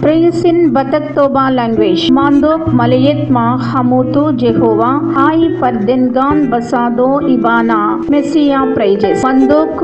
[0.00, 2.10] Praise in Batak Toba language.
[2.10, 5.00] Mandok Malayet Ma Hamutu Jehovah.
[5.16, 8.06] Ai Pardengan Basado Ibana.
[8.10, 9.22] Messiah praises.
[9.24, 9.80] Mandok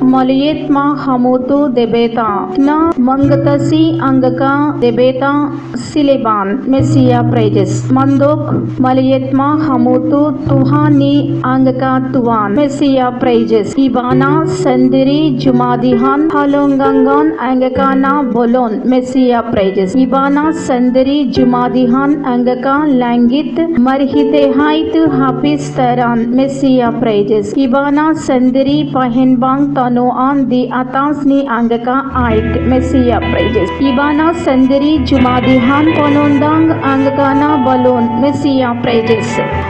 [0.00, 2.56] Malayet Ma Hamutu Debeta.
[2.56, 5.32] Na Mangatasi Angaka Debeta
[5.76, 6.64] Sileban.
[6.68, 7.82] Messiah praises.
[7.90, 12.54] Mandok Malayet Ma Hamutu Tuhani Angaka Tuan.
[12.54, 13.74] Messiah praises.
[13.74, 18.88] Ibana Sendiri Jumadihan Halongangan Angakana Bolon.
[18.88, 19.94] Messiah praises.
[19.94, 26.34] Ibana Sendiri Jumadihan Angaka Langit Marhitehait Hafiz Taran.
[26.34, 27.54] Messiah praises.
[27.54, 32.66] Ibana Sendiri Pahinbang Tanoan Di Atasni Angaka Aik.
[32.66, 33.68] Messiah praises.
[33.80, 38.20] Ibana Sendiri Jumadihan Ponondang Angakana Balon.
[38.20, 39.26] Messiah praises.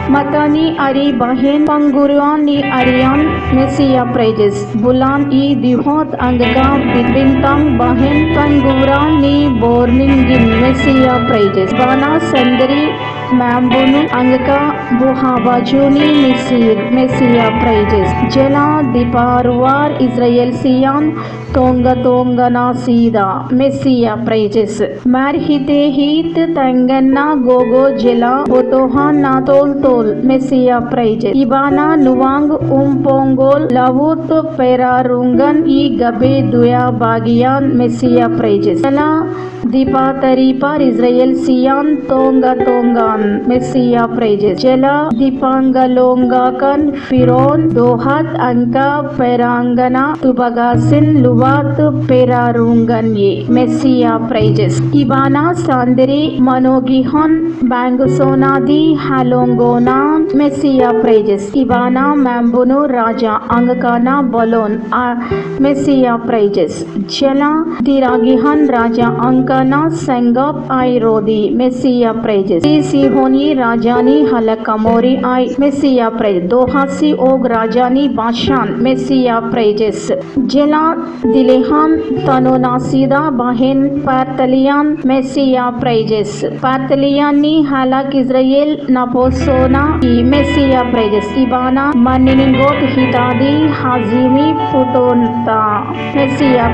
[0.07, 3.25] Matani Ari Bahin Panguruan Ni Arian.
[3.55, 4.65] Messiah praises.
[4.75, 10.45] Bulan I Dihot Angaka Bibintang Bahin Panguran Ni Borningin.
[10.63, 11.69] Messiah praises.
[11.79, 12.83] Bana Sendiri
[13.39, 14.59] Mambunu Angaka
[14.99, 16.77] Buhabajuni Misir.
[16.97, 18.09] Messiah praises.
[18.33, 21.13] Jela Diparuar Israel Sian
[21.53, 23.27] Tonga Tonga Nasida.
[23.51, 24.79] Messiah praises.
[25.15, 30.15] Marhite Hit Tangana Gogo Jela Botoha Natol Tol.
[30.31, 31.35] Messiah praises.
[31.43, 32.49] Ibana Nuang
[32.81, 34.25] Umpongol Lavut
[34.57, 37.75] Perarungan I Gabe Duya Bagian.
[37.77, 38.81] Messiah praises.
[38.81, 39.09] Jela
[39.69, 43.47] Dipataripar Israel Sian Tonga Tongan.
[43.47, 44.57] Messiah praises.
[44.57, 51.77] Jela Dipangalongakan Firon Dohat Anka Perangana Tubagasin Luvat
[52.09, 53.45] Perarungan Ye.
[53.47, 54.81] Messiah praises.
[54.89, 61.51] Ibana Sandiri Manogihon Bangusonadi Halongona Messiah praises.
[61.51, 64.81] Ibana Mambuno Raja Angakana Bolon
[65.61, 66.85] Messiah praises.
[67.05, 67.53] Jela
[67.85, 69.13] Diragihan Raja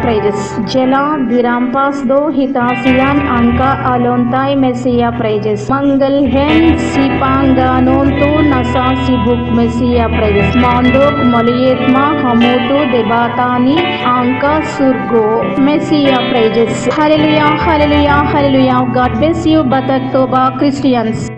[0.01, 0.59] Praises.
[0.67, 2.29] Jela Dirampas Do
[2.75, 5.69] Hitasian angka Alontai Messiah praises.
[5.69, 10.55] Mangal Hen tu Nasa Sibuk mesia prejes.
[10.55, 16.87] Mandok Malietma Hamutu Debatani angka Surgo mesia prejes.
[16.91, 18.83] Hallelujah, hallelujah, hallelujah.
[18.93, 21.29] God bless you, Batak Toba Christians.